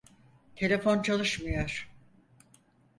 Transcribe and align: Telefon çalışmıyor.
Telefon 0.55 1.01
çalışmıyor. 1.01 1.91